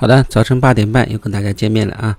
[0.00, 2.16] 好的，早晨八点半又跟大家见面了啊。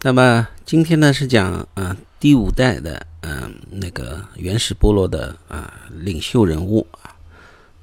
[0.00, 7.12] 那么今天呢是讲啊第五代的嗯那个原始部落的啊领袖人物啊，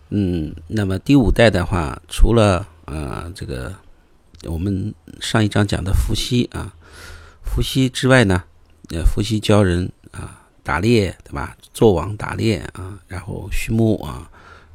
[0.10, 3.72] 嗯，那么第五代的话，除了啊这个
[4.46, 6.74] 我们上一章讲的伏羲啊，
[7.44, 8.44] 伏羲之外呢，
[8.90, 11.56] 呃，伏羲教人啊打猎对吧？
[11.76, 14.28] 做网打猎啊，然后畜牧啊，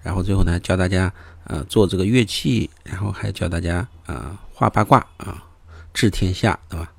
[0.05, 1.12] 然后最后呢教大家。
[1.45, 5.42] 啊，做这个乐器，然后还教大家啊画八卦啊，
[5.92, 6.92] 治天下，对吧？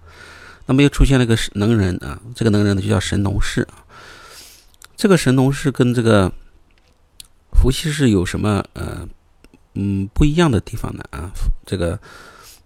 [0.65, 3.67] 那么又出现了个能人啊，这个能人呢就叫神农氏。
[4.97, 6.31] 这个神农氏跟这个
[7.51, 9.07] 伏羲氏有什么呃
[9.75, 11.03] 嗯不一样的地方呢？
[11.11, 11.31] 啊，
[11.65, 11.97] 这个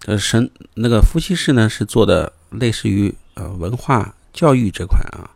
[0.05, 5.29] 呃神那个伏羲氏呢是做的类似于呃文化教育这块啊，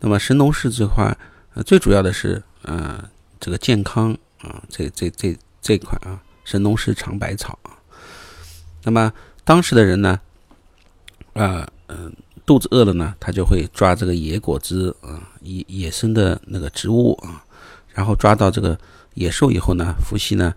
[0.00, 1.16] 那么神农氏这块
[1.54, 5.36] 呃最主要的是呃这个健康啊，这这这。
[5.64, 7.72] 这款啊，神农氏尝百草啊。
[8.82, 9.10] 那么
[9.44, 10.20] 当时的人呢，
[11.32, 17.42] 啊，嗯，肚子饿了呢，他就会抓这个野果子啊，野野生的那个植物啊，
[17.94, 18.78] 然后抓到这个
[19.14, 20.54] 野兽以后呢，伏羲呢，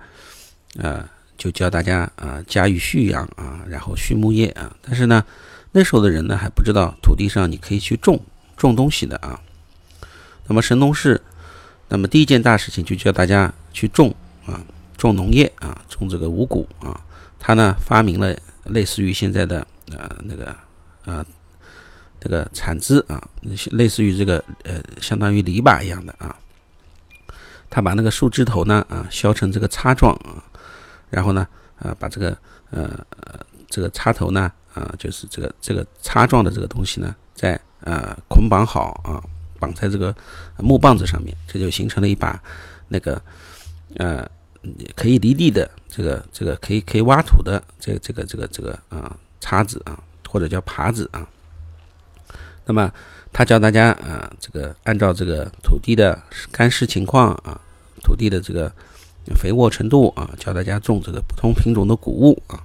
[0.75, 4.75] 呃，就教大家啊，驾驭畜养啊，然后畜牧业啊。
[4.81, 5.23] 但是呢，
[5.71, 8.19] 那时候的人呢，还不知道土地上你可以去种
[8.57, 9.39] 种东西的啊。
[10.47, 11.21] 那么神农氏，
[11.87, 14.13] 那么第一件大事情就教大家去种
[14.45, 14.59] 啊。
[14.97, 16.99] 种农业啊，种这个五谷啊，
[17.39, 20.55] 他呢发明了类似于现在的呃那个
[21.05, 21.23] 呃
[22.19, 23.21] 这个铲子啊，
[23.71, 26.35] 类似于这个呃相当于篱笆一样的啊，
[27.69, 30.43] 他把那个树枝头呢啊削成这个叉状啊，
[31.11, 32.35] 然后呢啊把这个
[32.71, 32.99] 呃
[33.69, 39.21] 这个插头呢啊就是这个这个叉状的这个东西呢再呃捆绑好啊，
[39.59, 40.13] 绑在这个
[40.57, 42.41] 木棒子上面，这就形成了一把
[42.87, 43.21] 那个
[43.97, 44.27] 呃。
[44.95, 51.27] 可以离地的这个这个可以可以挖土的这个这个这个这个啊叉子啊或者叫耙子啊，
[52.65, 52.91] 那么
[53.31, 57.59] 他教大家啊这个按照这个土地的干湿情况啊
[58.03, 58.71] 土地的这个
[59.35, 62.63] 肥沃程度啊教大家种这个不同品种的谷物啊，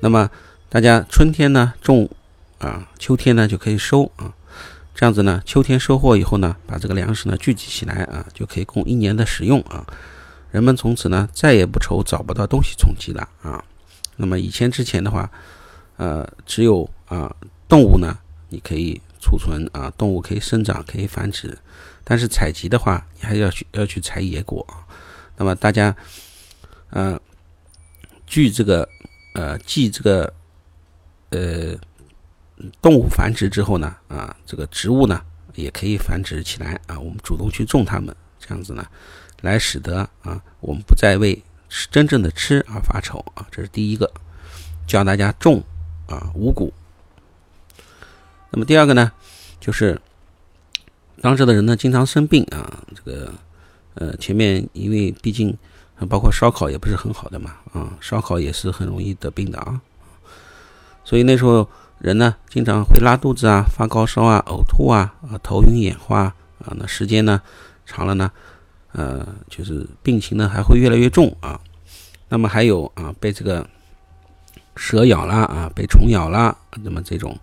[0.00, 0.28] 那么
[0.68, 2.08] 大家春天呢种
[2.58, 4.34] 啊秋天呢就可以收啊，
[4.94, 9.86] 这样子呢秋天收获以后呢把这个粮食呢聚集起来啊就可以供一年的使用啊。
[10.50, 13.64] 人们从此呢再也不愁找不到东西充饥了啊。
[14.16, 15.30] 那么以前之前的话，
[15.96, 17.34] 呃，只有啊
[17.68, 18.18] 动物呢，
[18.48, 21.56] 你可以储存啊，动物可以生长，可以繁殖。
[22.04, 24.84] 但是采集的话，你还要去要去采野果啊。
[25.36, 25.94] 那么大家，
[26.90, 27.18] 呃，
[28.26, 28.86] 据这个
[29.34, 30.30] 呃记这个
[31.30, 31.74] 呃
[32.82, 35.22] 动物繁殖之后呢，啊，这个植物呢
[35.54, 36.98] 也可以繁殖起来啊。
[36.98, 38.86] 我们主动去种它们，这样子呢。
[39.40, 41.42] 来使得啊，我们不再为
[41.90, 44.10] 真正的吃而发愁啊，这是第一个，
[44.86, 45.62] 教大家种
[46.06, 46.72] 啊五谷。
[48.50, 49.12] 那么第二个呢，
[49.60, 50.00] 就是
[51.20, 53.32] 当时的人呢经常生病啊，这个
[53.94, 55.56] 呃前面因为毕竟
[56.08, 59.80] 包括烧烤也不是很好的嘛啊，烧烤也是很容易得病的啊，
[61.04, 61.68] 所以那时候
[61.98, 66.22] 人呢经常会拉肚子啊、发高烧啊、呕吐啊、啊头晕眼花
[66.58, 67.40] 啊，那时间呢
[67.86, 68.30] 长了呢。
[68.92, 71.60] 呃，就是病情呢还会越来越重啊，
[72.28, 73.64] 那么还有啊被这个
[74.74, 77.38] 蛇咬啦啊，被虫咬啦，那么这种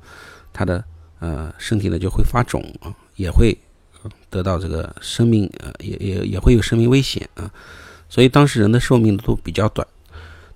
[0.52, 0.84] 他的
[1.20, 3.58] 呃身体呢就会发肿啊，也会
[4.30, 7.50] 得到这个生命呃也也也会有生命危险啊，
[8.10, 9.88] 所以当时人的寿命都比较短。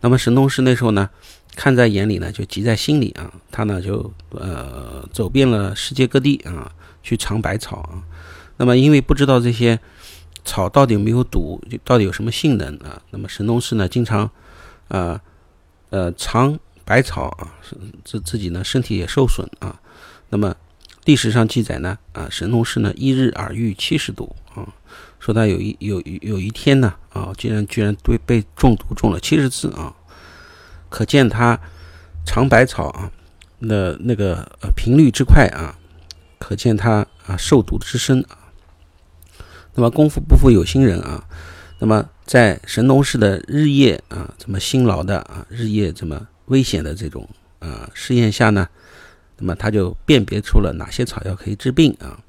[0.01, 1.09] 那么神农氏那时候呢
[1.55, 6.69] 看在眼里呢就急在心里啊，他呢就呃走遍了世界各地啊
[7.01, 8.03] 去尝百草啊，
[8.57, 9.79] 那么因为不知道这些。
[10.43, 11.61] 草到底有没有毒？
[11.83, 13.01] 到底有什么性能啊？
[13.11, 14.29] 那么神农氏呢，经常，
[14.87, 15.21] 啊，
[15.89, 17.53] 呃，尝百草啊，
[18.03, 19.79] 自自己呢身体也受损啊。
[20.29, 20.55] 那么
[21.05, 24.67] 历史上记载呢，啊，神农氏呢一日耳遇七十毒啊，
[25.19, 29.93] 说他有一有有一天呢，啊，竟然居然对被中毒中了七十次啊，
[30.89, 31.59] 可见他
[32.25, 33.11] 尝百草啊，
[33.59, 35.77] 那那个呃频率之快啊，
[36.39, 38.37] 可见他啊受毒之深啊。
[39.73, 41.25] 那么功夫不负有心人啊，
[41.79, 47.27] 那么在神农氏的日夜啊这么辛劳的啊日夜这么危险的这种
[47.59, 48.67] 啊试验下呢，
[49.37, 52.19] 那么他就辨别出了哪些草药可以治病啊，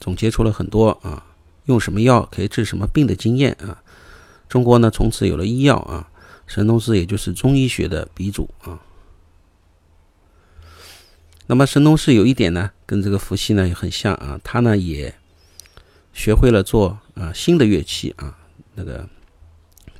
[0.00, 1.22] 总结出了很多啊
[1.66, 3.82] 用什么药可以治什么病的经验啊。
[4.48, 6.08] 中国呢从此有了医药啊，
[6.46, 8.80] 神农氏也就是中医学的鼻祖啊。
[11.46, 15.14] 那么神农氏有一点呢，跟这个伏羲呢也很像啊，他呢也。
[16.16, 18.34] 学会了做啊新的乐器啊，
[18.74, 19.06] 那个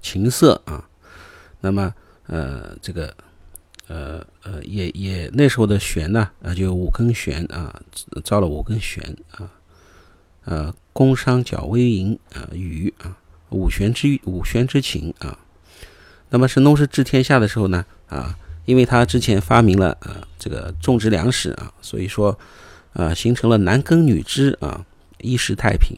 [0.01, 0.83] 琴瑟啊，
[1.61, 1.95] 那么
[2.27, 3.15] 呃这个
[3.87, 7.83] 呃呃，也也那时候的弦呢，啊，就五根弦啊，
[8.25, 9.53] 造了五根弦啊，
[10.47, 13.19] 呃，宫商角微吟啊，羽啊，
[13.51, 15.39] 五弦之五弦之琴啊。
[16.31, 22.37] 那么神农氏治天下的时候呢，啊，因为他之前发明了呃这个种植粮食啊，所以说
[22.95, 24.85] 啊形成了男耕女织啊，
[25.27, 25.97] 一时太平。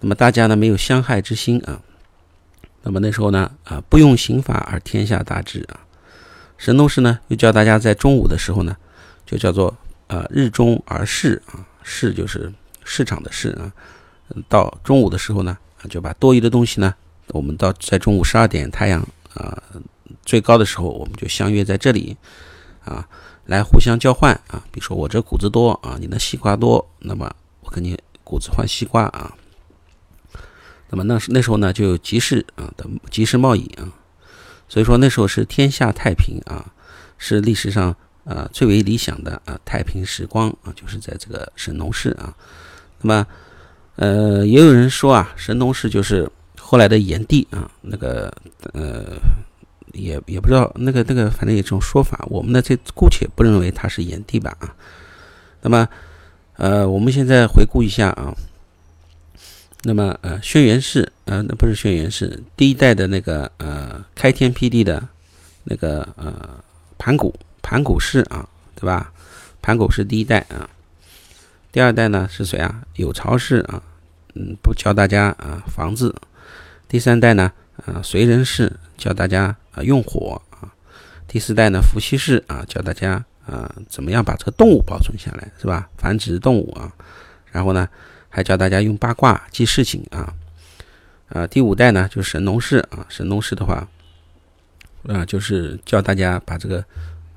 [0.00, 1.80] 那么大家呢没有相害之心啊。
[2.82, 5.80] 那么那时候呢啊不用刑法而天下大治啊。
[6.58, 8.76] 神农氏呢又教大家在中午的时候呢，
[9.26, 9.76] 就叫做
[10.06, 12.52] 呃日中而市啊，市就是
[12.84, 13.72] 市场的市啊。
[14.48, 15.56] 到中午的时候呢，
[15.88, 16.94] 就把多余的东西呢，
[17.28, 19.06] 我们到在中午十二点太阳。
[19.34, 19.60] 啊，
[20.24, 22.16] 最高的时候我们就相约在这里，
[22.84, 23.04] 啊，
[23.46, 24.62] 来互相交换啊。
[24.70, 27.28] 比如说我这谷子多啊，你的西瓜多，那么
[27.62, 29.36] 我跟你谷子换西瓜啊。
[30.88, 33.92] 那么那时那时候呢，就有集市啊的集市贸易啊，
[34.68, 36.72] 所以说那时候是天下太平啊，
[37.18, 37.94] 是历史上
[38.24, 42.34] 啊最为理想的啊太平时光啊，就是在这个神农氏啊。
[43.02, 43.26] 那么
[43.96, 46.28] 呃，也有人说啊，神农氏就是。
[46.66, 48.34] 后来的炎帝啊，那个
[48.72, 49.18] 呃，
[49.92, 52.24] 也也不知道那个那个，反正有这种说法。
[52.30, 54.74] 我们呢，这姑且不认为他是炎帝吧啊。
[55.60, 55.86] 那么，
[56.56, 58.34] 呃，我们现在回顾一下啊。
[59.82, 65.06] 那么，呃，轩辕氏，呃，那不是轩辕氏，第一代的那个呃，开天辟地的
[65.64, 66.62] 那个呃，
[66.96, 69.12] 盘古，盘古氏啊，对吧？
[69.60, 70.70] 盘古是第一代啊。
[71.70, 72.82] 第二代呢是谁啊？
[72.94, 73.82] 有巢氏啊，
[74.34, 76.14] 嗯，不教大家啊，房子。
[76.88, 77.52] 第三代呢，
[77.84, 80.70] 啊，燧人氏教大家啊用火啊；
[81.26, 85.88] 第四代呢，伏羲氏啊教大家啊怎么样把这个动物保存下来，是吧？
[85.96, 86.92] 繁殖动物啊。
[87.50, 87.88] 然后呢，
[88.28, 90.34] 还教大家用八卦记事情啊。
[91.28, 93.06] 啊，第五代呢，就是神农氏啊。
[93.08, 93.88] 神农氏的话，
[95.06, 96.84] 啊，就是教大家把这个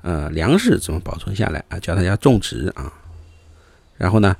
[0.02, 2.92] 呃粮食怎么保存下来啊，教大家种植啊。
[3.96, 4.36] 然后呢，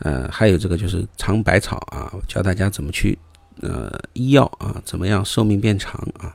[0.00, 3.18] 呃，还有这个就是尝百草啊，教大家怎么去。
[3.62, 6.34] 呃，医药啊，怎么样寿命变长啊？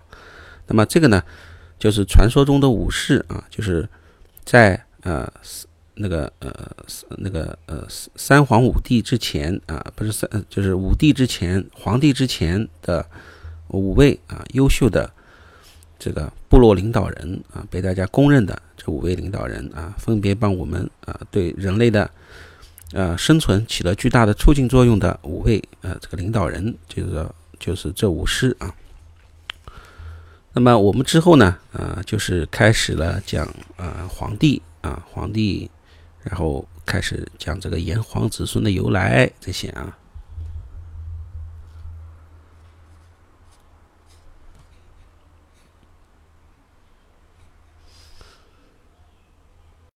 [0.67, 1.23] 那么这个呢，
[1.79, 3.89] 就是传说中的武士啊，就是
[4.45, 5.31] 在呃
[5.95, 6.71] 那个呃
[7.17, 13.05] 那个呃三皇五帝之前啊，不是三，就是五帝之前，皇帝之前的
[13.69, 15.11] 五位啊优秀的
[15.97, 22.09] 这个部落领导人啊，被大家公认的这五位领导人啊，分别帮我们啊对人类的。
[22.93, 27.27] 呃，生存起了巨大的促进作用的五位呃，这个领导人就是
[27.59, 28.73] 就是这五师啊。
[30.57, 35.69] 那么我们之后呢，呃，就是开始了讲呃皇帝啊，皇帝，
[36.23, 39.97] 然后开始讲这个炎黄子孙的由来这些啊。